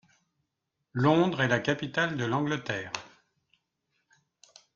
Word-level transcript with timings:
Londres 0.93 1.41
est 1.43 1.47
la 1.47 1.59
capitale 1.59 2.17
de 2.17 2.25
l'Angleterre. 2.25 2.91